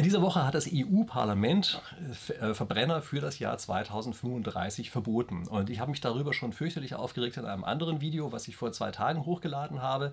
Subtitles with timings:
[0.00, 1.82] In dieser Woche hat das EU-Parlament
[2.40, 5.46] äh, Verbrenner für das Jahr 2035 verboten.
[5.46, 8.72] Und ich habe mich darüber schon fürchterlich aufgeregt in einem anderen Video, was ich vor
[8.72, 10.06] zwei Tagen hochgeladen habe.
[10.06, 10.12] Und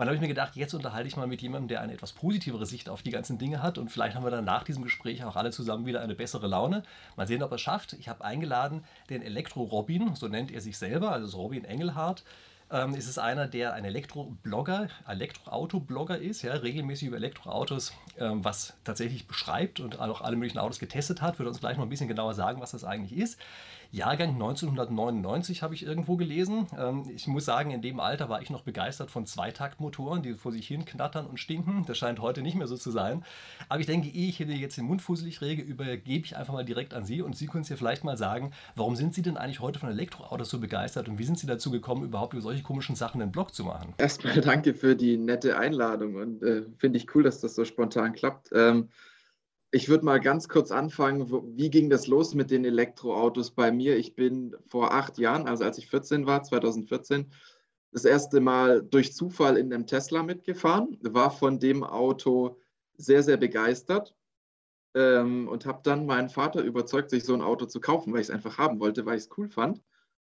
[0.00, 2.66] dann habe ich mir gedacht, jetzt unterhalte ich mal mit jemandem, der eine etwas positivere
[2.66, 3.78] Sicht auf die ganzen Dinge hat.
[3.78, 6.82] Und vielleicht haben wir dann nach diesem Gespräch auch alle zusammen wieder eine bessere Laune.
[7.16, 7.94] Mal sehen, ob er es schafft.
[7.94, 12.22] Ich habe eingeladen den Elektro-Robin, so nennt er sich selber, also Robin Engelhardt
[12.72, 18.74] ähm, ist es einer, der ein Elektroblogger, Elektroauto-Blogger ist, ja, regelmäßig über Elektroautos ähm, was
[18.84, 21.38] tatsächlich beschreibt und auch alle möglichen Autos getestet hat.
[21.38, 23.38] Würde uns gleich noch ein bisschen genauer sagen, was das eigentlich ist.
[23.92, 26.66] Jahrgang 1999 habe ich irgendwo gelesen.
[26.78, 30.50] Ähm, ich muss sagen, in dem Alter war ich noch begeistert von Zweitaktmotoren, die vor
[30.50, 31.84] sich hin knattern und stinken.
[31.86, 33.22] Das scheint heute nicht mehr so zu sein.
[33.68, 36.64] Aber ich denke, ehe ich hier jetzt den Mund fusselig rege, übergebe ich einfach mal
[36.64, 39.36] direkt an Sie und Sie können uns ja vielleicht mal sagen, warum sind Sie denn
[39.36, 42.62] eigentlich heute von Elektroautos so begeistert und wie sind Sie dazu gekommen, überhaupt über solche
[42.62, 43.92] komischen Sachen einen Blog zu machen?
[43.98, 48.14] Erstmal danke für die nette Einladung und äh, finde ich cool, dass das so spontan
[48.14, 48.48] klappt.
[48.54, 48.88] Ähm,
[49.72, 51.30] ich würde mal ganz kurz anfangen.
[51.56, 53.96] Wie ging das los mit den Elektroautos bei mir?
[53.96, 57.32] Ich bin vor acht Jahren, also als ich 14 war, 2014,
[57.90, 62.58] das erste Mal durch Zufall in einem Tesla mitgefahren, war von dem Auto
[62.96, 64.14] sehr, sehr begeistert
[64.94, 68.28] ähm, und habe dann meinen Vater überzeugt, sich so ein Auto zu kaufen, weil ich
[68.28, 69.80] es einfach haben wollte, weil ich es cool fand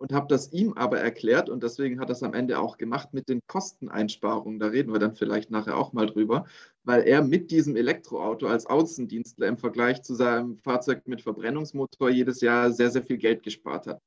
[0.04, 3.14] und habe das ihm aber erklärt und deswegen hat er es am Ende auch gemacht
[3.14, 4.58] mit den Kosteneinsparungen.
[4.58, 6.44] Da reden wir dann vielleicht nachher auch mal drüber,
[6.82, 12.42] weil er mit diesem Elektroauto als Außendienstler im Vergleich zu seinem Fahrzeug mit Verbrennungsmotor jedes
[12.42, 14.02] Jahr sehr, sehr viel Geld gespart hat.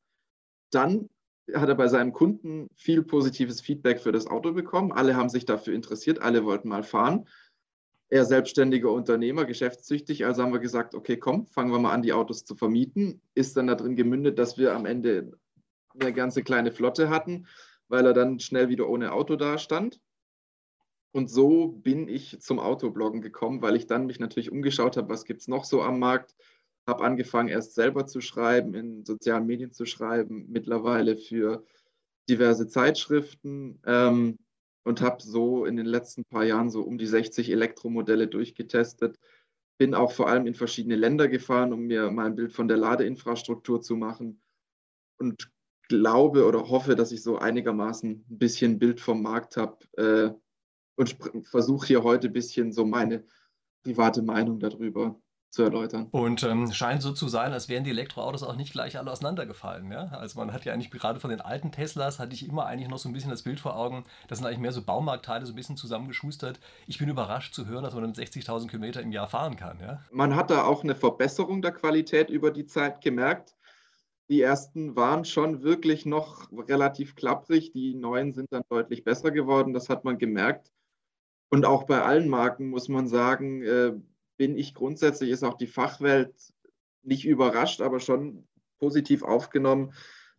[0.70, 1.10] Dann
[1.52, 4.92] hat er bei seinem Kunden viel positives Feedback für das Auto bekommen.
[4.92, 7.28] Alle haben sich dafür interessiert, alle wollten mal fahren.
[8.10, 12.14] Er selbstständiger Unternehmer, geschäftstüchtig, also haben wir gesagt, okay, komm, fangen wir mal an, die
[12.14, 13.20] Autos zu vermieten.
[13.34, 15.32] Ist dann darin gemündet, dass wir am Ende
[16.00, 17.48] eine ganze kleine Flotte hatten,
[17.88, 20.00] weil er dann schnell wieder ohne Auto dastand.
[21.12, 25.26] Und so bin ich zum Autobloggen gekommen, weil ich dann mich natürlich umgeschaut habe, was
[25.26, 26.36] gibt es noch so am Markt.
[26.86, 31.66] Habe angefangen, erst selber zu schreiben, in sozialen Medien zu schreiben, mittlerweile für
[32.30, 34.38] diverse Zeitschriften ähm,
[34.84, 39.18] und habe so in den letzten paar Jahren so um die 60 Elektromodelle durchgetestet.
[39.78, 42.78] Bin auch vor allem in verschiedene Länder gefahren, um mir mal ein Bild von der
[42.78, 44.42] Ladeinfrastruktur zu machen
[45.20, 45.50] und
[45.88, 50.32] glaube oder hoffe, dass ich so einigermaßen ein bisschen Bild vom Markt habe äh,
[50.96, 53.24] und versuche hier heute ein bisschen so meine
[53.84, 56.08] private Meinung darüber zu erläutern.
[56.12, 59.92] Und ähm, scheint so zu sein, als wären die Elektroautos auch nicht gleich alle auseinandergefallen.
[59.92, 60.08] Ja?
[60.08, 62.98] Also man hat ja eigentlich gerade von den alten Teslas, hatte ich immer eigentlich noch
[62.98, 65.56] so ein bisschen das Bild vor Augen, das sind eigentlich mehr so Baumarktteile, so ein
[65.56, 66.60] bisschen zusammengeschustert.
[66.86, 69.80] Ich bin überrascht zu hören, dass man mit 60.000 Kilometer im Jahr fahren kann.
[69.80, 70.02] Ja?
[70.12, 73.56] Man hat da auch eine Verbesserung der Qualität über die Zeit gemerkt.
[74.30, 77.72] Die ersten waren schon wirklich noch relativ klapprig.
[77.72, 79.74] Die neuen sind dann deutlich besser geworden.
[79.74, 80.72] Das hat man gemerkt.
[81.50, 83.94] Und auch bei allen Marken muss man sagen, äh,
[84.38, 86.34] bin ich grundsätzlich, ist auch die Fachwelt
[87.04, 88.48] nicht überrascht, aber schon
[88.80, 89.94] positiv aufgenommen,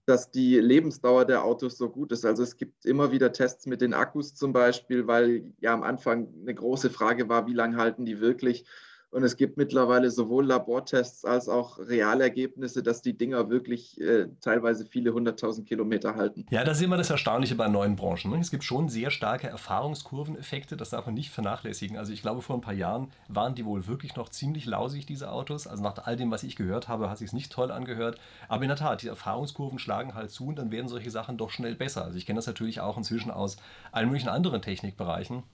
[0.04, 2.24] dass die Lebensdauer der Autos so gut ist.
[2.24, 6.28] Also es gibt immer wieder Tests mit den Akkus zum Beispiel, weil ja am Anfang
[6.40, 8.64] eine große Frage war, wie lange halten die wirklich?
[9.10, 14.84] Und es gibt mittlerweile sowohl Labortests als auch Realergebnisse, dass die Dinger wirklich äh, teilweise
[14.84, 16.44] viele hunderttausend Kilometer halten.
[16.50, 18.30] Ja, das ist immer das Erstaunliche bei neuen Branchen.
[18.30, 18.38] Ne?
[18.38, 21.96] Es gibt schon sehr starke Erfahrungskurveneffekte, das darf man nicht vernachlässigen.
[21.96, 25.32] Also ich glaube, vor ein paar Jahren waren die wohl wirklich noch ziemlich lausig, diese
[25.32, 25.66] Autos.
[25.66, 28.18] Also nach all dem, was ich gehört habe, hat sich nicht toll angehört.
[28.48, 31.50] Aber in der Tat, die Erfahrungskurven schlagen halt zu und dann werden solche Sachen doch
[31.50, 32.04] schnell besser.
[32.04, 33.56] Also ich kenne das natürlich auch inzwischen aus
[33.90, 35.44] allen möglichen anderen Technikbereichen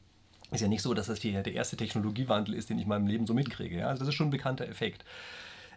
[0.51, 3.07] ist ja nicht so, dass das die, der erste Technologiewandel ist, den ich in meinem
[3.07, 3.79] Leben so mitkriege.
[3.79, 3.89] Ja?
[3.89, 5.05] Also das ist schon ein bekannter Effekt.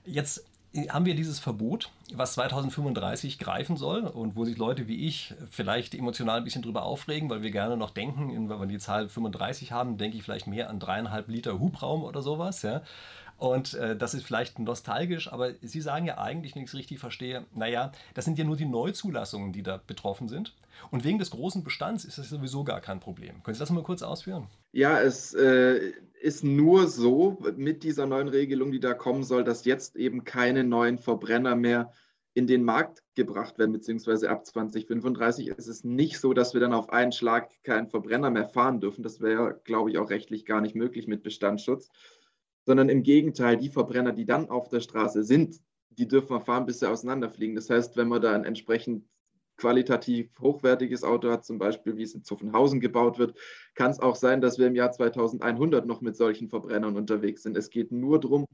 [0.05, 0.45] Jetzt
[0.89, 5.95] haben wir dieses Verbot, was 2035 greifen soll und wo sich Leute wie ich vielleicht
[5.95, 9.71] emotional ein bisschen drüber aufregen, weil wir gerne noch denken, wenn wir die Zahl 35
[9.71, 12.61] haben, denke ich vielleicht mehr an dreieinhalb Liter Hubraum oder sowas.
[12.61, 12.81] Ja?
[13.37, 16.99] Und äh, das ist vielleicht nostalgisch, aber Sie sagen ja eigentlich, wenn ich es richtig
[16.99, 20.55] verstehe, naja, das sind ja nur die Neuzulassungen, die da betroffen sind.
[20.89, 23.43] Und wegen des großen Bestands ist das sowieso gar kein Problem.
[23.43, 24.47] Können Sie das mal kurz ausführen?
[24.71, 29.65] Ja, es äh, ist nur so mit dieser neuen Regelung, die da kommen soll, dass
[29.65, 31.91] jetzt eben keine neuen Verbrenner mehr
[32.33, 36.73] in den Markt gebracht werden, beziehungsweise ab 2035 ist es nicht so, dass wir dann
[36.73, 39.01] auf einen Schlag keinen Verbrenner mehr fahren dürfen.
[39.01, 41.89] Das wäre, glaube ich, auch rechtlich gar nicht möglich mit Bestandsschutz
[42.67, 45.61] sondern im Gegenteil, die Verbrenner, die dann auf der Straße sind,
[45.91, 47.55] die dürfen wir fahren, bis sie auseinanderfliegen.
[47.55, 49.05] Das heißt, wenn man da ein entsprechend
[49.55, 53.37] qualitativ hochwertiges Auto hat, zum Beispiel wie es in Zuffenhausen gebaut wird,
[53.73, 57.55] kann es auch sein, dass wir im Jahr 2100 noch mit solchen Verbrennern unterwegs sind.
[57.55, 58.45] Es geht nur darum,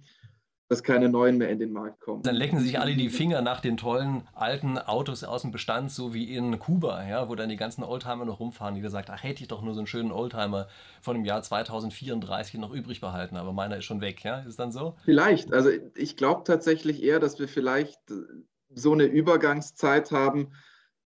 [0.70, 2.24] dass keine neuen mehr in den Markt kommen.
[2.24, 6.14] Dann lecken sich alle die Finger nach den tollen alten Autos aus dem Bestand, so
[6.14, 9.42] wie in Kuba, ja, wo dann die ganzen Oldtimer noch rumfahren, die gesagt, ach, hätte
[9.42, 10.68] ich doch nur so einen schönen Oldtimer
[11.02, 14.40] von dem Jahr 2034 noch übrig behalten, aber meiner ist schon weg, ja?
[14.40, 14.96] Ist dann so?
[15.04, 15.54] Vielleicht.
[15.54, 18.00] Also ich glaube tatsächlich eher, dass wir vielleicht
[18.74, 20.54] so eine Übergangszeit haben,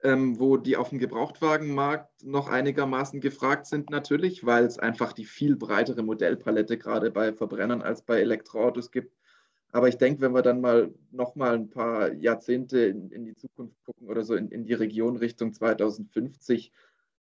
[0.03, 5.25] ähm, wo die auf dem Gebrauchtwagenmarkt noch einigermaßen gefragt sind, natürlich, weil es einfach die
[5.25, 9.15] viel breitere Modellpalette gerade bei Verbrennern als bei Elektroautos gibt.
[9.73, 13.35] Aber ich denke, wenn wir dann mal noch mal ein paar Jahrzehnte in, in die
[13.35, 16.73] Zukunft gucken oder so in, in die Region Richtung 2050,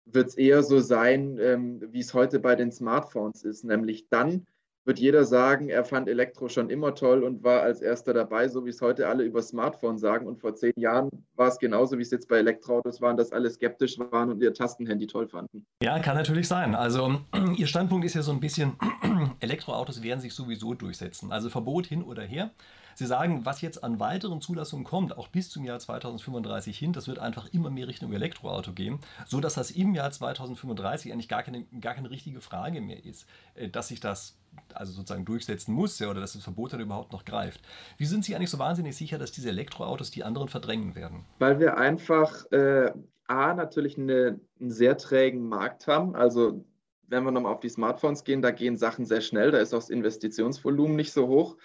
[0.07, 4.47] wird es eher so sein, ähm, wie es heute bei den Smartphones ist, nämlich dann
[4.85, 8.65] wird jeder sagen, er fand Elektro schon immer toll und war als erster dabei, so
[8.65, 10.27] wie es heute alle über Smartphone sagen.
[10.27, 13.51] Und vor zehn Jahren war es genauso, wie es jetzt bei Elektroautos waren, dass alle
[13.51, 15.65] skeptisch waren und ihr Tastenhandy toll fanden.
[15.83, 16.75] Ja, kann natürlich sein.
[16.75, 17.21] Also
[17.57, 18.77] Ihr Standpunkt ist ja so ein bisschen,
[19.41, 21.33] Elektroautos werden sich sowieso durchsetzen.
[21.33, 22.51] Also Verbot hin oder her.
[22.97, 27.09] Sie sagen, was jetzt an weiteren Zulassungen kommt, auch bis zum Jahr 2035 hin, das
[27.09, 31.65] wird einfach immer mehr Richtung Elektroauto gehen, sodass das im Jahr 2035 eigentlich gar keine,
[31.81, 34.37] gar keine richtige Frage mehr ist, äh, dass sich das
[34.73, 37.61] also sozusagen durchsetzen muss ja, oder dass das Verbot dann überhaupt noch greift.
[37.99, 41.25] Wie sind Sie eigentlich so wahnsinnig sicher, dass diese Elektroautos die anderen verdrängen werden?
[41.39, 42.93] Weil wir einfach äh,
[43.27, 46.15] A, natürlich eine, einen sehr trägen Markt haben.
[46.15, 46.65] Also
[47.09, 49.79] wenn wir nochmal auf die Smartphones gehen, da gehen Sachen sehr schnell, da ist auch
[49.79, 51.56] das Investitionsvolumen nicht so hoch.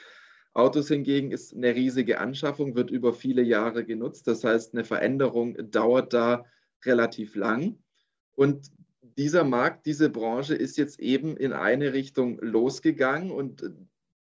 [0.53, 4.27] Autos hingegen ist eine riesige Anschaffung, wird über viele Jahre genutzt.
[4.27, 6.45] Das heißt, eine Veränderung dauert da
[6.85, 7.77] relativ lang.
[8.35, 8.71] Und
[9.19, 13.69] dieser Markt, diese Branche ist jetzt eben in eine Richtung losgegangen und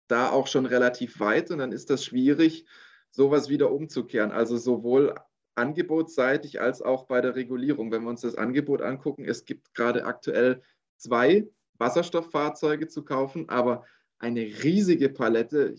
[0.06, 1.50] da auch schon relativ weit.
[1.50, 2.66] Und dann ist das schwierig,
[3.10, 4.30] sowas wieder umzukehren.
[4.30, 5.16] Also sowohl
[5.56, 7.90] angebotsseitig als auch bei der Regulierung.
[7.90, 10.62] Wenn wir uns das Angebot angucken, es gibt gerade aktuell
[10.98, 11.48] zwei
[11.78, 13.84] Wasserstofffahrzeuge zu kaufen, aber
[14.20, 15.74] eine riesige Palette,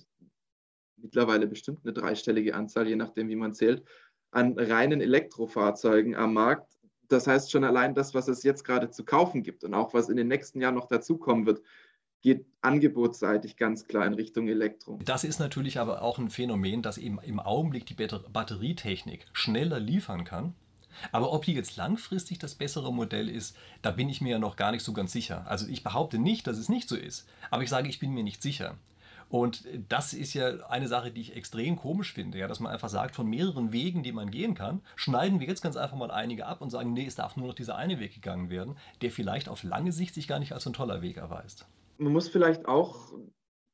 [0.98, 3.84] mittlerweile bestimmt eine dreistellige Anzahl, je nachdem, wie man zählt,
[4.32, 6.77] an reinen Elektrofahrzeugen am Markt.
[7.08, 10.10] Das heißt schon allein das, was es jetzt gerade zu kaufen gibt und auch was
[10.10, 11.62] in den nächsten Jahren noch dazukommen wird,
[12.22, 15.00] geht angebotsseitig ganz klar in Richtung Elektro.
[15.06, 20.24] Das ist natürlich aber auch ein Phänomen, dass eben im Augenblick die Batterietechnik schneller liefern
[20.24, 20.54] kann.
[21.12, 24.56] Aber ob die jetzt langfristig das bessere Modell ist, da bin ich mir ja noch
[24.56, 25.46] gar nicht so ganz sicher.
[25.48, 28.24] Also ich behaupte nicht, dass es nicht so ist, aber ich sage, ich bin mir
[28.24, 28.78] nicht sicher.
[29.30, 32.90] Und das ist ja eine Sache, die ich extrem komisch finde, ja, dass man einfach
[32.90, 36.46] sagt, von mehreren Wegen, die man gehen kann, schneiden wir jetzt ganz einfach mal einige
[36.46, 39.50] ab und sagen, nee, es darf nur noch dieser eine Weg gegangen werden, der vielleicht
[39.50, 41.68] auf lange Sicht sich gar nicht als ein toller Weg erweist.
[41.98, 43.14] Man muss vielleicht auch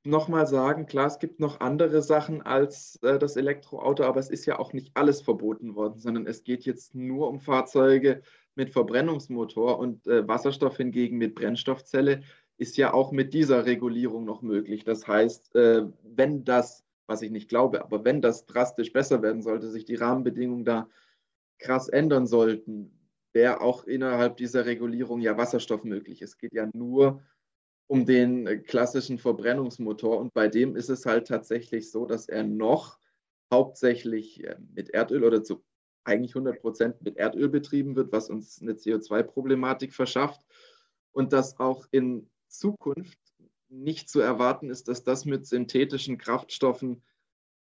[0.06, 4.46] nochmal sagen, klar, es gibt noch andere Sachen als äh, das Elektroauto, aber es ist
[4.46, 8.22] ja auch nicht alles verboten worden, sondern es geht jetzt nur um Fahrzeuge
[8.56, 12.22] mit Verbrennungsmotor und äh, Wasserstoff hingegen mit Brennstoffzelle
[12.64, 14.86] ist ja auch mit dieser Regulierung noch möglich.
[14.86, 19.42] Das heißt, äh, wenn das, was ich nicht glaube, aber wenn das drastisch besser werden
[19.42, 20.88] sollte, sich die Rahmenbedingungen da
[21.60, 22.98] krass ändern sollten,
[23.34, 26.22] wäre auch innerhalb dieser Regulierung ja Wasserstoff möglich.
[26.22, 27.22] Es geht ja nur
[27.88, 32.98] um den klassischen Verbrennungsmotor und bei dem ist es halt tatsächlich so, dass er noch
[33.52, 35.66] hauptsächlich äh, mit Erdöl oder zu
[36.06, 40.42] eigentlich 100 Prozent mit Erdöl betrieben wird, was uns eine CO2-Problematik verschafft
[41.12, 43.18] und dass auch in Zukunft
[43.70, 47.04] nicht zu erwarten ist, dass das mit synthetischen Kraftstoffen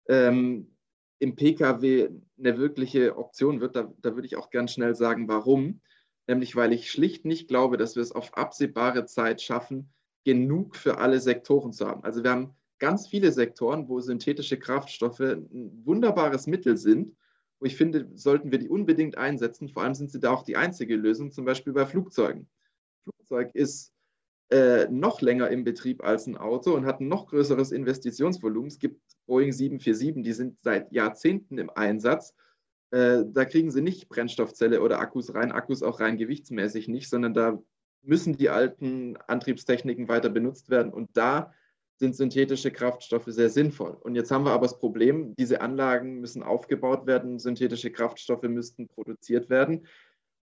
[0.08, 0.76] ähm,
[1.18, 3.76] im Pkw eine wirkliche Option wird.
[3.76, 5.80] Da, da würde ich auch ganz schnell sagen, warum.
[6.28, 9.92] Nämlich weil ich schlicht nicht glaube, dass wir es auf absehbare Zeit schaffen,
[10.24, 12.02] genug für alle Sektoren zu haben.
[12.02, 17.16] Also wir haben ganz viele Sektoren, wo synthetische Kraftstoffe ein wunderbares Mittel sind,
[17.58, 19.68] wo ich finde, sollten wir die unbedingt einsetzen.
[19.68, 22.48] Vor allem sind sie da auch die einzige Lösung, zum Beispiel bei Flugzeugen.
[23.04, 23.95] Flugzeug ist
[24.50, 28.68] äh, noch länger im Betrieb als ein Auto und hat ein noch größeres Investitionsvolumen.
[28.68, 32.34] Es gibt Boeing 747, die sind seit Jahrzehnten im Einsatz.
[32.92, 37.34] Äh, da kriegen sie nicht Brennstoffzelle oder Akkus rein, Akkus auch rein gewichtsmäßig nicht, sondern
[37.34, 37.60] da
[38.02, 40.92] müssen die alten Antriebstechniken weiter benutzt werden.
[40.92, 41.52] Und da
[41.98, 43.96] sind synthetische Kraftstoffe sehr sinnvoll.
[44.00, 48.86] Und jetzt haben wir aber das Problem, diese Anlagen müssen aufgebaut werden, synthetische Kraftstoffe müssten
[48.86, 49.86] produziert werden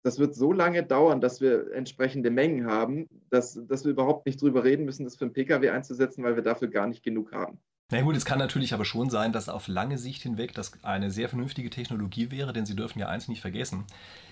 [0.02, 4.40] das wird so lange dauern, dass wir entsprechende Mengen haben, dass, dass wir überhaupt nicht
[4.40, 7.58] drüber reden müssen, das für einen Pkw einzusetzen, weil wir dafür gar nicht genug haben.
[7.92, 11.10] Na gut, es kann natürlich aber schon sein, dass auf lange Sicht hinweg das eine
[11.10, 13.84] sehr vernünftige Technologie wäre, denn Sie dürfen ja eins nicht vergessen.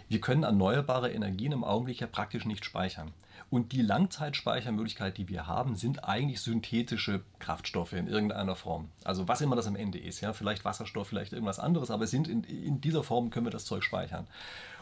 [0.08, 3.10] Wir können erneuerbare Energien im Augenblick ja praktisch nicht speichern.
[3.50, 8.90] Und die Langzeitspeichermöglichkeit, die wir haben, sind eigentlich synthetische Kraftstoffe in irgendeiner Form.
[9.02, 12.28] Also was immer das am Ende ist, ja, vielleicht Wasserstoff, vielleicht irgendwas anderes, aber sind
[12.28, 14.28] in, in dieser Form können wir das Zeug speichern.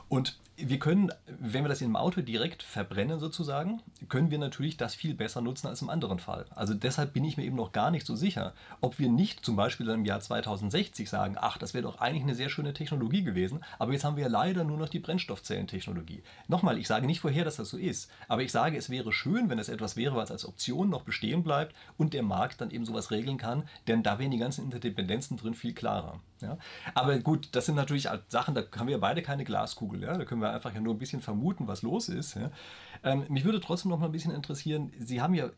[0.08, 4.94] Und wir können, wenn wir das im Auto direkt verbrennen sozusagen, können wir natürlich das
[4.94, 6.46] viel besser nutzen als im anderen Fall.
[6.50, 9.56] Also deshalb bin ich mir eben noch gar nicht so sicher, ob wir nicht zum
[9.56, 13.60] Beispiel im Jahr 2060 sagen, ach, das wäre doch eigentlich eine sehr schöne Technologie gewesen,
[13.78, 16.22] aber jetzt haben wir leider nur noch die Brennstoffzellentechnologie.
[16.48, 19.50] Nochmal, ich sage nicht vorher, dass das so ist, aber ich sage, es wäre schön,
[19.50, 22.86] wenn es etwas wäre, was als Option noch bestehen bleibt und der Markt dann eben
[22.86, 26.20] sowas regeln kann, denn da wären die ganzen Interdependenzen drin viel klarer.
[26.40, 26.58] Ja?
[26.94, 30.02] Aber gut, das sind natürlich Sachen, da haben wir beide keine Glaskugel.
[30.02, 30.16] Ja?
[30.16, 32.34] Da können wir einfach ja nur ein bisschen vermuten, was los ist.
[32.34, 32.50] Ja?
[33.04, 35.50] Ähm, mich würde trotzdem noch mal ein bisschen interessieren, Sie haben ja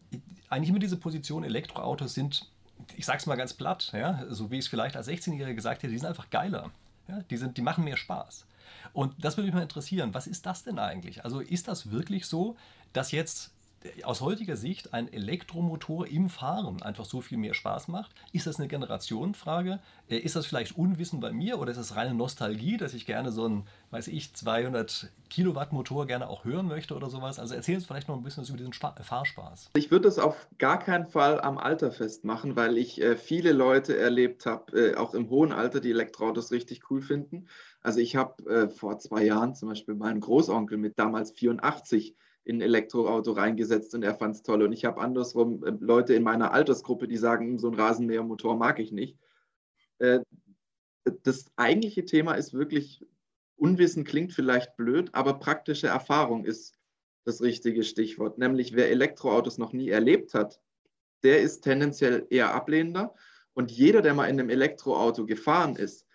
[0.48, 2.50] eigentlich immer diese Position, Elektroautos sind,
[2.96, 4.24] ich sage es mal ganz platt, ja?
[4.28, 6.70] so wie ich es vielleicht als 16-Jähriger gesagt hätte, die sind einfach geiler.
[7.08, 7.20] Ja?
[7.30, 8.46] Die, sind, die machen mehr Spaß.
[8.92, 11.24] Und das würde mich mal interessieren, was ist das denn eigentlich?
[11.24, 12.56] Also ist das wirklich so,
[12.92, 13.52] dass jetzt
[14.02, 18.10] aus heutiger Sicht ein Elektromotor im Fahren einfach so viel mehr Spaß macht?
[18.32, 19.78] Ist das eine Generationenfrage?
[20.08, 23.30] Äh, ist das vielleicht Unwissen bei mir oder ist das reine Nostalgie, dass ich gerne
[23.30, 27.38] so einen, weiß ich, 200 Kilowatt Motor gerne auch hören möchte oder sowas?
[27.38, 29.70] Also erzähl uns vielleicht noch ein bisschen was über diesen Spa Fahrspaß.
[29.76, 33.96] Ich würde das auf gar keinen Fall am Alter festmachen, weil ich äh, viele Leute
[33.96, 37.46] erlebt habe, äh, auch im hohen Alter, die Elektroautos richtig cool finden.
[37.82, 42.16] Also ich habe äh, vor zwei Jahren zum Beispiel meinen Großonkel mit damals 84
[42.48, 44.62] in ein Elektroauto reingesetzt und er fand es toll.
[44.62, 48.56] Und ich habe andersrum äh, Leute in meiner Altersgruppe, die sagen, hm, so ein Rasenmähermotor
[48.56, 49.18] mag ich nicht.
[49.98, 50.20] Äh,
[51.24, 53.06] das eigentliche Thema ist wirklich,
[53.56, 56.78] Unwissen klingt vielleicht blöd, aber praktische Erfahrung ist
[57.24, 58.38] das richtige Stichwort.
[58.38, 60.58] Nämlich wer Elektroautos noch nie erlebt hat,
[61.22, 63.14] der ist tendenziell eher ablehnender.
[63.52, 66.06] Und jeder, der mal in einem Elektroauto gefahren ist,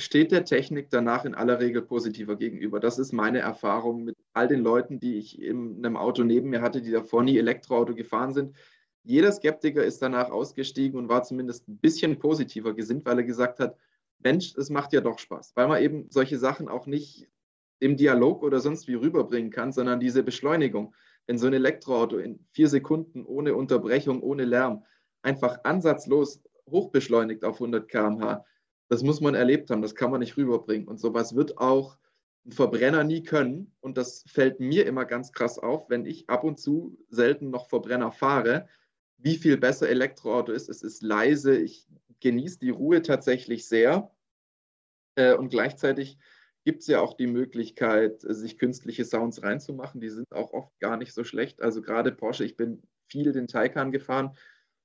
[0.00, 2.78] steht der Technik danach in aller Regel positiver gegenüber.
[2.78, 6.60] Das ist meine Erfahrung mit all den Leuten, die ich in einem Auto neben mir
[6.60, 8.54] hatte, die davor nie Elektroauto gefahren sind.
[9.02, 13.58] Jeder Skeptiker ist danach ausgestiegen und war zumindest ein bisschen positiver gesinnt, weil er gesagt
[13.58, 13.76] hat,
[14.20, 17.28] Mensch, es macht ja doch Spaß, weil man eben solche Sachen auch nicht
[17.80, 20.94] im Dialog oder sonst wie rüberbringen kann, sondern diese Beschleunigung.
[21.26, 24.84] Wenn so ein Elektroauto in vier Sekunden ohne Unterbrechung, ohne Lärm
[25.22, 28.44] einfach ansatzlos hochbeschleunigt auf 100 km/h,
[28.88, 30.88] das muss man erlebt haben, das kann man nicht rüberbringen.
[30.88, 31.98] Und sowas wird auch
[32.46, 33.72] ein Verbrenner nie können.
[33.80, 37.68] Und das fällt mir immer ganz krass auf, wenn ich ab und zu selten noch
[37.68, 38.66] Verbrenner fahre,
[39.18, 40.68] wie viel besser Elektroauto ist.
[40.68, 41.86] Es ist leise, ich
[42.20, 44.10] genieße die Ruhe tatsächlich sehr.
[45.16, 46.18] Äh, und gleichzeitig
[46.64, 50.00] gibt es ja auch die Möglichkeit, sich künstliche Sounds reinzumachen.
[50.00, 51.60] Die sind auch oft gar nicht so schlecht.
[51.60, 54.36] Also gerade Porsche, ich bin viel den Taycan gefahren.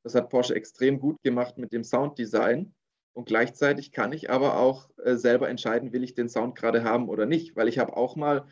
[0.03, 2.74] Das hat Porsche extrem gut gemacht mit dem Sounddesign.
[3.13, 7.10] Und gleichzeitig kann ich aber auch äh, selber entscheiden, will ich den Sound gerade haben
[7.10, 7.55] oder nicht.
[7.55, 8.46] Weil ich habe auch mal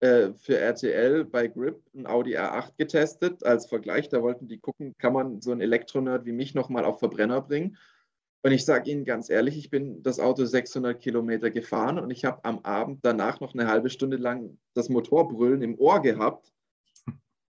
[0.00, 4.08] äh, für RTL bei Grip ein Audi R8 getestet als Vergleich.
[4.08, 7.76] Da wollten die gucken, kann man so einen Elektronerd wie mich nochmal auf Verbrenner bringen.
[8.42, 12.24] Und ich sage Ihnen ganz ehrlich, ich bin das Auto 600 Kilometer gefahren und ich
[12.24, 16.52] habe am Abend danach noch eine halbe Stunde lang das Motorbrüllen im Ohr gehabt,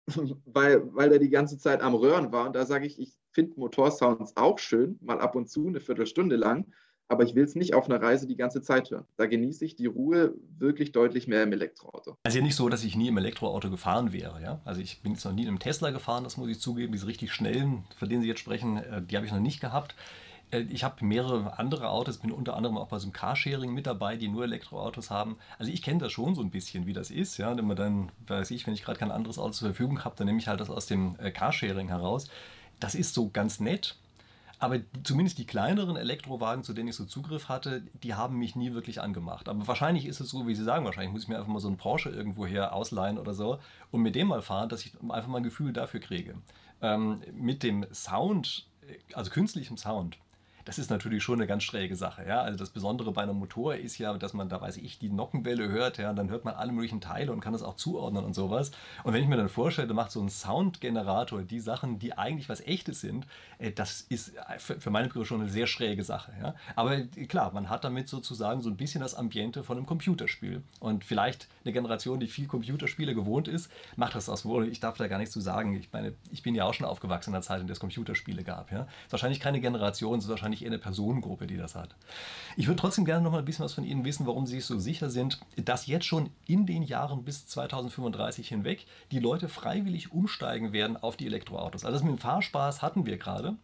[0.44, 2.46] weil, weil der die ganze Zeit am Röhren war.
[2.46, 6.36] Und da sage ich, ich finde Motorsounds auch schön, mal ab und zu, eine Viertelstunde
[6.36, 6.66] lang,
[7.12, 9.04] aber ich will es nicht auf einer Reise die ganze Zeit hören.
[9.16, 12.16] Da genieße ich die Ruhe wirklich deutlich mehr im Elektroauto.
[12.22, 14.40] Also ja nicht so, dass ich nie im Elektroauto gefahren wäre.
[14.40, 14.60] Ja?
[14.64, 16.92] Also ich bin jetzt noch nie in einem Tesla gefahren, das muss ich zugeben.
[16.92, 19.94] Diese richtig schnellen, von denen Sie jetzt sprechen, äh, die habe ich noch nicht gehabt.
[20.50, 23.86] Äh, ich habe mehrere andere Autos, bin unter anderem auch bei so einem Carsharing mit
[23.86, 25.36] dabei, die nur Elektroautos haben.
[25.58, 27.36] Also ich kenne das schon so ein bisschen, wie das ist.
[27.36, 27.54] Ja?
[27.54, 30.26] Wenn man dann, weiß ich, wenn ich gerade kein anderes Auto zur Verfügung habe, dann
[30.26, 32.28] nehme ich halt das aus dem äh, Carsharing heraus
[32.82, 33.96] das ist so ganz nett.
[34.58, 38.74] Aber zumindest die kleineren Elektrowagen, zu denen ich so Zugriff hatte, die haben mich nie
[38.74, 39.48] wirklich angemacht.
[39.48, 41.66] Aber wahrscheinlich ist es so, wie Sie sagen, wahrscheinlich muss ich mir einfach mal so
[41.66, 43.58] einen Porsche irgendwo her ausleihen oder so
[43.90, 46.36] und mit dem mal fahren, dass ich einfach mal ein Gefühl dafür kriege.
[46.80, 48.68] Ähm, mit dem Sound,
[49.14, 50.16] also künstlichem Sound,
[50.64, 52.24] das ist natürlich schon eine ganz schräge Sache.
[52.26, 52.42] Ja?
[52.42, 55.68] Also das Besondere bei einem Motor ist ja, dass man da, weiß ich, die Nockenwelle
[55.68, 58.34] hört, ja, und dann hört man alle möglichen Teile und kann das auch zuordnen und
[58.34, 58.70] sowas.
[59.04, 62.60] Und wenn ich mir dann vorstelle, macht so ein Soundgenerator die Sachen, die eigentlich was
[62.60, 63.26] Echtes sind,
[63.58, 66.32] äh, das ist für meine Begriffe schon eine sehr schräge Sache.
[66.40, 66.54] Ja?
[66.76, 70.62] Aber klar, man hat damit sozusagen so ein bisschen das Ambiente von einem Computerspiel.
[70.80, 74.68] Und vielleicht eine Generation, die viel Computerspiele gewohnt ist, macht das aus wohl.
[74.68, 75.74] Ich darf da gar nichts zu sagen.
[75.76, 78.44] Ich meine, ich bin ja auch schon aufgewachsen in der Zeit, in der es Computerspiele
[78.44, 78.70] gab.
[78.72, 78.82] Ja?
[79.06, 81.94] Ist wahrscheinlich keine Generation, es ist wahrscheinlich wahrscheinlich eher eine Personengruppe, die das hat.
[82.56, 84.64] Ich würde trotzdem gerne noch mal ein bisschen was von Ihnen wissen, warum Sie sich
[84.64, 90.12] so sicher sind, dass jetzt schon in den Jahren bis 2035 hinweg die Leute freiwillig
[90.12, 91.84] umsteigen werden auf die Elektroautos.
[91.84, 93.56] Also das mit dem Fahrspaß hatten wir gerade.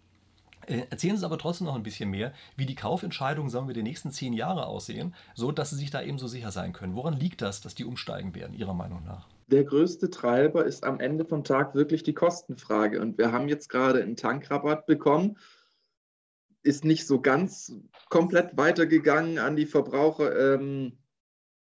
[0.67, 3.83] Äh, erzählen Sie aber trotzdem noch ein bisschen mehr, wie die Kaufentscheidungen, sagen wir, die
[3.83, 6.95] nächsten zehn Jahre aussehen, so dass Sie sich da eben so sicher sein können.
[6.95, 9.27] Woran liegt das, dass die umsteigen werden, Ihrer Meinung nach?
[9.51, 13.01] Der größte Treiber ist am Ende vom Tag wirklich die Kostenfrage.
[13.01, 15.39] Und wir haben jetzt gerade einen Tankrabatt bekommen
[16.69, 17.75] ist nicht so ganz
[18.11, 20.55] komplett weitergegangen an die Verbraucher.
[20.55, 20.99] Ähm,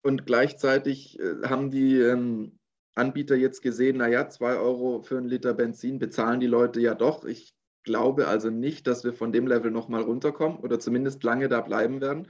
[0.02, 2.60] Und gleichzeitig äh, haben die ähm,
[2.96, 7.26] Anbieter jetzt gesehen, naja, 2 Euro für einen Liter Benzin bezahlen die Leute ja doch.
[7.26, 7.54] Ich
[7.84, 12.02] glaube also nicht, dass wir von dem Level nochmal runterkommen oder zumindest lange da bleiben
[12.02, 12.28] werden.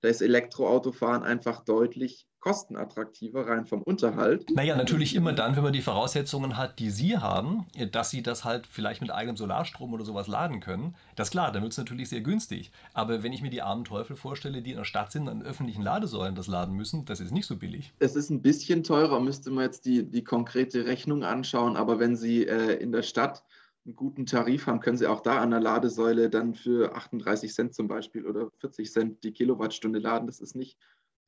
[0.00, 4.48] Da ist Elektroautofahren einfach deutlich kostenattraktiver, rein vom Unterhalt.
[4.54, 8.44] Naja, natürlich immer dann, wenn man die Voraussetzungen hat, die Sie haben, dass Sie das
[8.44, 10.94] halt vielleicht mit eigenem Solarstrom oder sowas laden können.
[11.14, 12.70] Das ist klar, dann wird es natürlich sehr günstig.
[12.94, 15.82] Aber wenn ich mir die armen Teufel vorstelle, die in der Stadt sind, an öffentlichen
[15.82, 17.92] Ladesäulen das laden müssen, das ist nicht so billig.
[17.98, 21.76] Es ist ein bisschen teurer, müsste man jetzt die, die konkrete Rechnung anschauen.
[21.76, 23.44] Aber wenn Sie äh, in der Stadt
[23.84, 27.74] einen guten Tarif haben, können Sie auch da an der Ladesäule dann für 38 Cent
[27.74, 30.26] zum Beispiel oder 40 Cent die Kilowattstunde laden.
[30.26, 30.78] Das ist nicht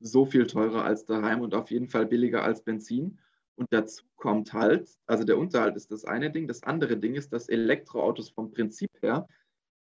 [0.00, 3.19] so viel teurer als daheim und auf jeden Fall billiger als Benzin.
[3.54, 6.49] Und dazu kommt halt, also der Unterhalt ist das eine Ding.
[6.49, 9.28] Das andere Ding ist, dass Elektroautos vom Prinzip her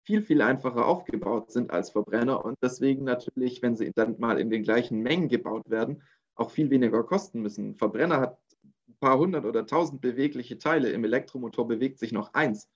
[0.04, 4.50] viel, viel einfacher aufgebaut sind als Verbrenner und deswegen natürlich, wenn sie dann mal in
[4.50, 6.04] den gleichen Mengen gebaut werden,
[6.36, 7.70] auch viel weniger kosten müssen.
[7.70, 8.40] Ein Verbrenner hat
[8.88, 10.90] ein paar hundert oder tausend bewegliche Teile.
[10.90, 12.68] Im Elektromotor bewegt sich noch eins.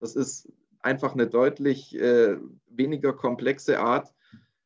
[0.00, 0.48] Das ist
[0.80, 2.36] einfach eine deutlich äh,
[2.68, 4.14] weniger komplexe Art,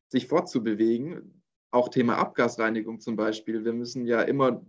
[0.09, 1.40] sich fortzubewegen
[1.71, 3.65] auch Thema Abgasreinigung zum Beispiel.
[3.65, 4.65] Wir müssen ja immer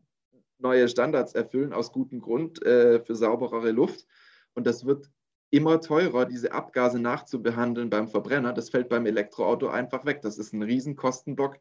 [0.60, 4.06] neue Standards erfüllen aus gutem Grund äh, für sauberere Luft.
[4.54, 5.10] Und das wird
[5.50, 8.54] immer teurer, diese Abgase nachzubehandeln beim Verbrenner.
[8.54, 10.22] Das fällt beim Elektroauto einfach weg.
[10.22, 11.58] Das ist ein Riesenkostenblock,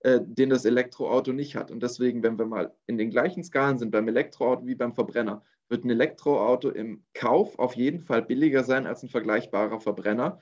[0.00, 1.70] äh, den das Elektroauto nicht hat.
[1.70, 5.42] Und deswegen, wenn wir mal in den gleichen Skalen sind, beim Elektroauto wie beim Verbrenner,
[5.68, 10.40] wird ein Elektroauto im Kauf auf jeden Fall billiger sein als ein vergleichbarer Verbrenner.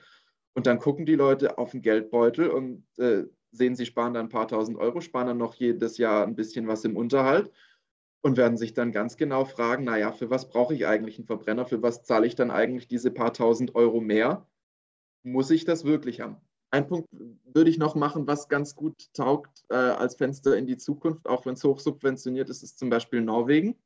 [0.53, 4.29] Und dann gucken die Leute auf den Geldbeutel und äh, sehen, sie sparen dann ein
[4.29, 7.51] paar tausend Euro, sparen dann noch jedes Jahr ein bisschen was im Unterhalt
[8.21, 11.65] und werden sich dann ganz genau fragen, naja, für was brauche ich eigentlich einen Verbrenner,
[11.65, 14.45] für was zahle ich dann eigentlich diese paar tausend Euro mehr?
[15.23, 16.37] Muss ich das wirklich haben?
[16.69, 20.77] Ein Punkt würde ich noch machen, was ganz gut taugt äh, als Fenster in die
[20.77, 23.77] Zukunft, auch wenn es hochsubventioniert ist, ist zum Beispiel Norwegen,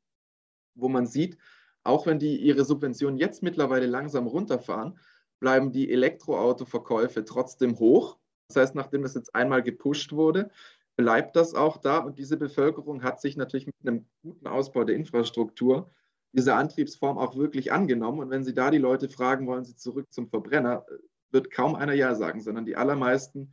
[0.74, 1.38] wo man sieht,
[1.84, 4.98] auch wenn die ihre Subventionen jetzt mittlerweile langsam runterfahren,
[5.38, 10.50] bleiben die Elektroautoverkäufe trotzdem hoch das heißt, nachdem das jetzt einmal gepusht wurde,
[10.96, 14.96] bleibt das auch da und diese Bevölkerung hat sich natürlich mit einem guten Ausbau der
[14.96, 15.90] Infrastruktur
[16.32, 18.20] dieser Antriebsform auch wirklich angenommen.
[18.20, 20.84] Und wenn Sie da die Leute fragen, wollen Sie zurück zum Verbrenner,
[21.30, 23.52] wird kaum einer Ja sagen, sondern die allermeisten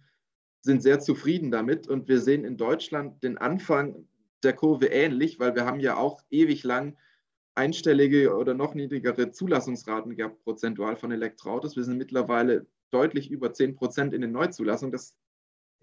[0.61, 1.87] sind sehr zufrieden damit.
[1.87, 4.07] Und wir sehen in Deutschland den Anfang
[4.43, 6.97] der Kurve ähnlich, weil wir haben ja auch ewig lang
[7.55, 11.75] einstellige oder noch niedrigere Zulassungsraten gehabt, prozentual von Elektroautos.
[11.75, 14.91] Wir sind mittlerweile deutlich über 10 Prozent in den Neuzulassungen.
[14.91, 15.15] Das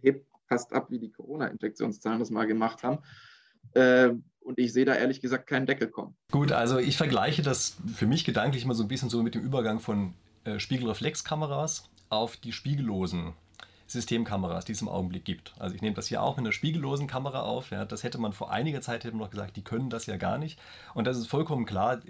[0.00, 2.98] hebt fast ab, wie die Corona-Infektionszahlen das mal gemacht haben.
[3.72, 6.16] Äh, und ich sehe da ehrlich gesagt keinen Deckel kommen.
[6.30, 9.42] Gut, also ich vergleiche das für mich gedanklich immer so ein bisschen so mit dem
[9.42, 10.14] Übergang von
[10.44, 13.34] äh, Spiegelreflexkameras auf die spiegellosen
[13.86, 15.54] Systemkameras, die es im Augenblick gibt.
[15.58, 17.70] Also ich nehme das hier auch mit einer spiegellosen Kamera auf.
[17.70, 20.38] Ja, das hätte man vor einiger Zeit hätte noch gesagt, die können das ja gar
[20.38, 20.58] nicht.
[20.94, 22.00] Und das ist vollkommen klar.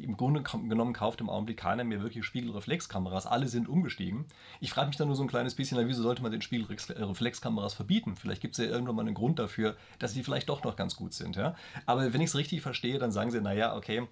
[0.00, 3.26] Im Grunde genommen kauft im Augenblick keiner mehr wirklich Spiegelreflexkameras.
[3.26, 4.24] Alle sind umgestiegen.
[4.60, 8.16] Ich frage mich da nur so ein kleines bisschen, wieso sollte man den Spiegelreflexkameras verbieten?
[8.16, 10.96] Vielleicht gibt es ja irgendwann mal einen Grund dafür, dass die vielleicht doch noch ganz
[10.96, 11.36] gut sind.
[11.36, 11.54] Ja?
[11.84, 14.06] Aber wenn ich es richtig verstehe, dann sagen sie, naja, okay,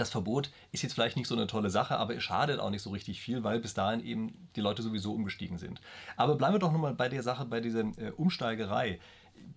[0.00, 2.82] das Verbot ist jetzt vielleicht nicht so eine tolle Sache, aber es schadet auch nicht
[2.82, 5.80] so richtig viel, weil bis dahin eben die Leute sowieso umgestiegen sind.
[6.16, 8.98] Aber bleiben wir doch nochmal bei der Sache, bei dieser äh, Umsteigerei.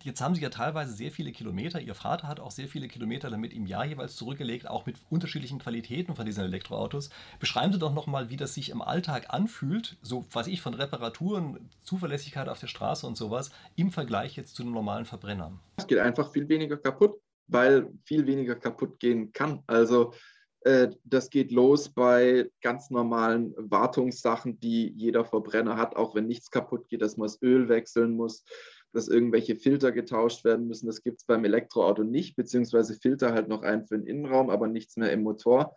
[0.03, 1.79] Jetzt haben Sie ja teilweise sehr viele Kilometer.
[1.79, 5.59] Ihr Vater hat auch sehr viele Kilometer damit im Jahr jeweils zurückgelegt, auch mit unterschiedlichen
[5.59, 7.09] Qualitäten von diesen Elektroautos.
[7.39, 11.69] Beschreiben Sie doch nochmal, wie das sich im Alltag anfühlt, so was ich von Reparaturen,
[11.83, 15.51] Zuverlässigkeit auf der Straße und sowas, im Vergleich jetzt zu einem normalen Verbrenner.
[15.77, 19.63] Es geht einfach viel weniger kaputt weil viel weniger kaputt gehen kann.
[19.67, 20.13] Also
[20.61, 26.51] äh, das geht los bei ganz normalen Wartungssachen, die jeder Verbrenner hat, auch wenn nichts
[26.51, 28.43] kaputt geht, dass man das Öl wechseln muss,
[28.91, 30.87] dass irgendwelche Filter getauscht werden müssen.
[30.87, 34.67] Das gibt es beim Elektroauto nicht, beziehungsweise Filter halt noch ein für den Innenraum, aber
[34.67, 35.75] nichts mehr im Motor.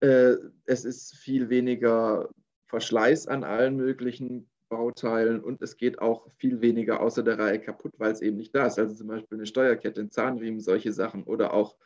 [0.00, 0.34] Äh,
[0.66, 2.28] es ist viel weniger
[2.66, 7.94] Verschleiß an allen möglichen Bauteilen und es geht auch viel weniger außer der Reihe kaputt,
[7.98, 8.78] weil es eben nicht da ist.
[8.78, 11.76] Also zum Beispiel eine Steuerkette, ein Zahnriemen, solche Sachen oder auch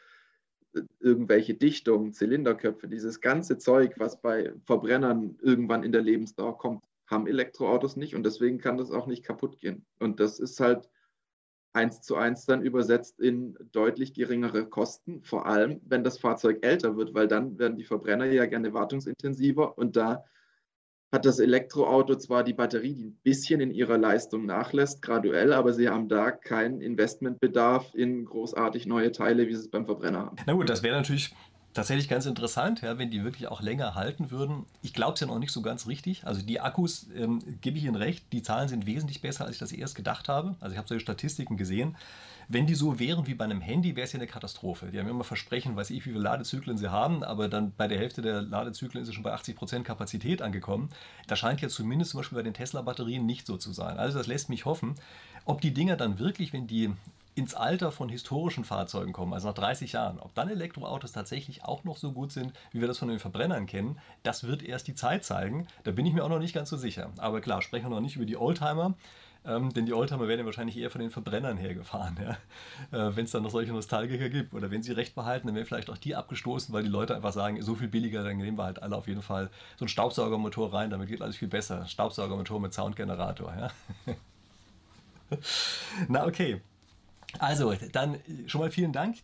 [0.74, 6.84] äh, irgendwelche Dichtungen, Zylinderköpfe, dieses ganze Zeug, was bei Verbrennern irgendwann in der Lebensdauer kommt,
[7.06, 9.84] haben Elektroautos nicht und deswegen kann das auch nicht kaputt gehen.
[9.98, 10.88] Und das ist halt
[11.72, 16.96] eins zu eins dann übersetzt in deutlich geringere Kosten, vor allem wenn das Fahrzeug älter
[16.96, 20.24] wird, weil dann werden die Verbrenner ja gerne wartungsintensiver und da
[21.12, 25.74] hat das Elektroauto zwar die Batterie, die ein bisschen in ihrer Leistung nachlässt, graduell, aber
[25.74, 30.36] sie haben da keinen Investmentbedarf in großartig neue Teile, wie sie es beim Verbrenner haben.
[30.46, 31.34] Na gut, das wäre natürlich
[31.74, 34.64] tatsächlich ganz interessant, ja, wenn die wirklich auch länger halten würden.
[34.82, 36.26] Ich glaube es ja noch nicht so ganz richtig.
[36.26, 39.58] Also die Akkus, ähm, gebe ich Ihnen recht, die Zahlen sind wesentlich besser, als ich
[39.58, 40.56] das erst gedacht habe.
[40.60, 41.96] Also ich habe solche Statistiken gesehen.
[42.48, 44.86] Wenn die so wären wie bei einem Handy, wäre es ja eine Katastrophe.
[44.86, 47.98] Die haben immer Versprechen, weiß ich, wie viele Ladezyklen sie haben, aber dann bei der
[47.98, 50.90] Hälfte der Ladezyklen ist es schon bei 80% Kapazität angekommen.
[51.26, 53.98] Das scheint ja zumindest zum Beispiel bei den Tesla-Batterien nicht so zu sein.
[53.98, 54.94] Also das lässt mich hoffen,
[55.44, 56.92] ob die Dinger dann wirklich, wenn die
[57.34, 61.84] ins Alter von historischen Fahrzeugen kommen, also nach 30 Jahren, ob dann Elektroautos tatsächlich auch
[61.84, 64.94] noch so gut sind, wie wir das von den Verbrennern kennen, das wird erst die
[64.94, 65.66] Zeit zeigen.
[65.84, 67.10] Da bin ich mir auch noch nicht ganz so sicher.
[67.16, 68.94] Aber klar, sprechen wir noch nicht über die Oldtimer.
[69.44, 73.08] Ähm, denn die Oldtimer werden ja wahrscheinlich eher von den Verbrennern hergefahren, ja?
[73.08, 74.54] äh, wenn es dann noch solche Nostalgiker gibt.
[74.54, 77.32] Oder wenn sie recht behalten, dann werden vielleicht auch die abgestoßen, weil die Leute einfach
[77.32, 80.72] sagen, so viel billiger, dann nehmen wir halt alle auf jeden Fall so einen Staubsaugermotor
[80.72, 81.86] rein, damit geht alles viel besser.
[81.86, 83.52] Staubsaugermotor mit Soundgenerator.
[83.56, 84.16] Ja?
[86.08, 86.60] Na okay.
[87.38, 89.16] Also, dann schon mal vielen Dank.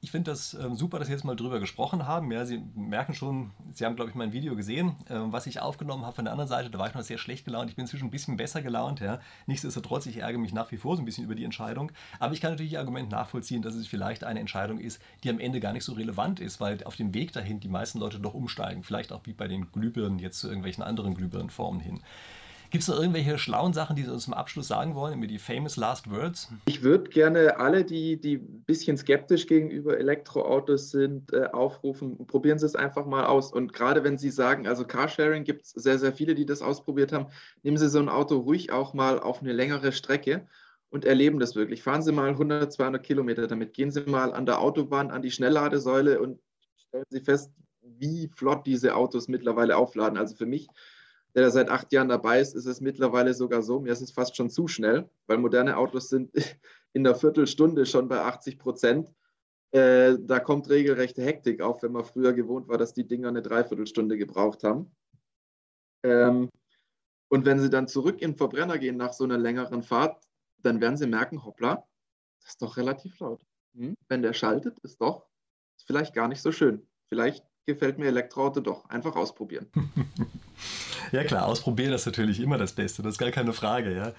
[0.00, 2.30] Ich finde das ähm, super, dass Sie jetzt mal drüber gesprochen haben.
[2.30, 6.04] Ja, Sie merken schon, Sie haben, glaube ich, mein Video gesehen, äh, was ich aufgenommen
[6.04, 6.70] habe von der anderen Seite.
[6.70, 7.70] Da war ich noch sehr schlecht gelaunt.
[7.70, 9.00] Ich bin inzwischen ein bisschen besser gelaunt.
[9.00, 9.20] Ja.
[9.46, 11.92] Nichtsdestotrotz, ich ärgere mich nach wie vor so ein bisschen über die Entscheidung.
[12.18, 15.40] Aber ich kann natürlich Ihr Argument nachvollziehen, dass es vielleicht eine Entscheidung ist, die am
[15.40, 18.34] Ende gar nicht so relevant ist, weil auf dem Weg dahin die meisten Leute doch
[18.34, 18.82] umsteigen.
[18.82, 22.00] Vielleicht auch wie bei den Glühbirnen jetzt zu irgendwelchen anderen Glühbirnenformen hin.
[22.72, 25.38] Gibt es noch irgendwelche schlauen Sachen, die Sie uns zum Abschluss sagen wollen, über die
[25.38, 26.50] famous last words?
[26.64, 32.58] Ich würde gerne alle, die, die ein bisschen skeptisch gegenüber Elektroautos sind, äh, aufrufen, probieren
[32.58, 33.52] Sie es einfach mal aus.
[33.52, 37.12] Und gerade wenn Sie sagen, also Carsharing gibt es sehr, sehr viele, die das ausprobiert
[37.12, 37.26] haben,
[37.62, 40.46] nehmen Sie so ein Auto ruhig auch mal auf eine längere Strecke
[40.88, 41.82] und erleben das wirklich.
[41.82, 43.74] Fahren Sie mal 100, 200 Kilometer damit.
[43.74, 46.40] Gehen Sie mal an der Autobahn an die Schnellladesäule und
[46.88, 50.16] stellen Sie fest, wie flott diese Autos mittlerweile aufladen.
[50.16, 50.68] Also für mich
[51.34, 54.36] der seit acht Jahren dabei ist, ist es mittlerweile sogar so, mir ist es fast
[54.36, 56.30] schon zu schnell, weil moderne Autos sind
[56.92, 59.12] in der Viertelstunde schon bei 80 Prozent.
[59.70, 63.40] Äh, da kommt regelrechte Hektik auf, wenn man früher gewohnt war, dass die Dinger eine
[63.40, 64.94] Dreiviertelstunde gebraucht haben.
[66.02, 66.50] Ähm,
[67.28, 70.22] und wenn sie dann zurück in den Verbrenner gehen nach so einer längeren Fahrt,
[70.58, 71.86] dann werden sie merken, hoppla,
[72.40, 73.42] das ist doch relativ laut.
[73.74, 73.94] Hm?
[74.08, 75.26] Wenn der schaltet, ist doch
[75.86, 76.86] vielleicht gar nicht so schön.
[77.08, 78.88] Vielleicht gefällt mir Elektroauto doch.
[78.88, 79.66] Einfach ausprobieren.
[81.12, 83.94] ja klar, ausprobieren ist natürlich immer das Beste, das ist gar keine Frage.
[83.94, 84.12] Ja.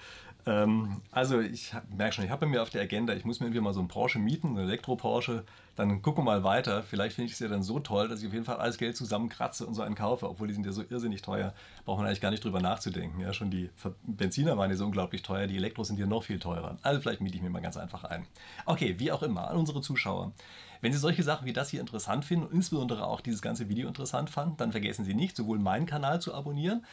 [0.46, 3.62] Ähm, also ich merke schon, ich habe mir auf der Agenda, ich muss mir irgendwie
[3.62, 5.44] mal so einen Porsche mieten, einen Elektro-Porsche,
[5.76, 6.82] dann gucken wir mal weiter.
[6.82, 8.96] Vielleicht finde ich es ja dann so toll, dass ich auf jeden Fall alles Geld
[8.96, 11.54] zusammenkratze und so einen kaufe, obwohl die sind ja so irrsinnig teuer.
[11.84, 13.20] Braucht man eigentlich gar nicht drüber nachzudenken.
[13.20, 13.70] Ja, schon die
[14.02, 16.76] Benziner waren ja so unglaublich teuer, die Elektros sind ja noch viel teurer.
[16.82, 18.26] Also vielleicht miete ich mir mal ganz einfach ein.
[18.66, 20.32] Okay, wie auch immer, an unsere Zuschauer.
[20.80, 23.88] Wenn Sie solche Sachen wie das hier interessant finden und insbesondere auch dieses ganze Video
[23.88, 26.84] interessant fanden, dann vergessen Sie nicht, sowohl meinen Kanal zu abonnieren,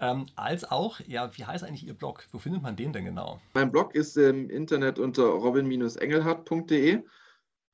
[0.00, 2.26] ähm, als auch, ja, wie heißt eigentlich Ihr Blog?
[2.32, 3.40] Wo findet man den denn genau?
[3.54, 7.02] Mein Blog ist im Internet unter robin-engelhardt.de.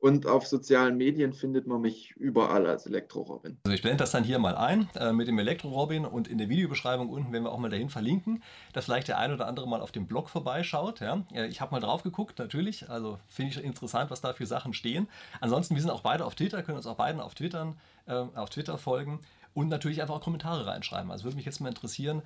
[0.05, 3.57] Und auf sozialen Medien findet man mich überall als Elektro-Robin.
[3.65, 6.51] Also ich blende das dann hier mal ein äh, mit dem Elektro-Robin und in der
[6.51, 8.43] Videobeschreibung unten werden wir auch mal dahin verlinken,
[8.75, 11.01] dass vielleicht der ein oder andere mal auf dem Blog vorbeischaut.
[11.01, 11.25] Ja.
[11.49, 12.91] Ich habe mal drauf geguckt, natürlich.
[12.91, 15.09] Also finde ich interessant, was da für Sachen stehen.
[15.41, 18.51] Ansonsten, wir sind auch beide auf Twitter, können uns auch beiden auf, Twittern, äh, auf
[18.51, 19.21] Twitter folgen
[19.55, 21.11] und natürlich einfach auch Kommentare reinschreiben.
[21.11, 22.23] Also würde mich jetzt mal interessieren,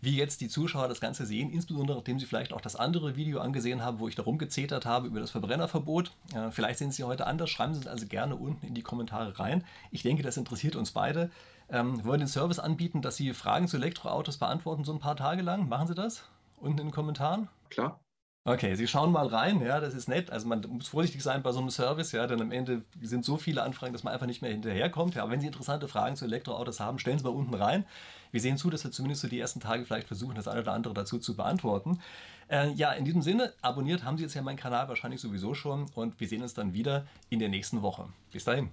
[0.00, 3.40] wie jetzt die Zuschauer das Ganze sehen, insbesondere nachdem sie vielleicht auch das andere Video
[3.40, 6.12] angesehen haben, wo ich darum gezetert habe über das Verbrennerverbot.
[6.50, 9.64] Vielleicht sehen Sie heute anders, schreiben Sie es also gerne unten in die Kommentare rein.
[9.90, 11.30] Ich denke, das interessiert uns beide.
[11.70, 15.16] Ähm, wir wollen den Service anbieten, dass Sie Fragen zu Elektroautos beantworten, so ein paar
[15.16, 15.68] Tage lang.
[15.68, 16.24] Machen Sie das?
[16.58, 17.48] Unten in den Kommentaren?
[17.70, 17.98] Klar.
[18.46, 20.30] Okay, Sie schauen mal rein, ja, das ist nett.
[20.30, 23.38] Also man muss vorsichtig sein bei so einem Service, ja, denn am Ende sind so
[23.38, 25.14] viele Anfragen, dass man einfach nicht mehr hinterherkommt.
[25.14, 27.86] Ja, aber wenn Sie interessante Fragen zu Elektroautos haben, stellen Sie mal unten rein.
[28.32, 30.72] Wir sehen zu, dass wir zumindest so die ersten Tage vielleicht versuchen, das eine oder
[30.74, 32.00] andere dazu zu beantworten.
[32.50, 35.86] Äh, ja, in diesem Sinne, abonniert haben Sie jetzt ja meinen Kanal wahrscheinlich sowieso schon
[35.94, 38.08] und wir sehen uns dann wieder in der nächsten Woche.
[38.30, 38.68] Bis dahin.